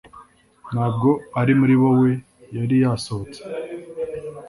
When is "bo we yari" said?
1.81-2.75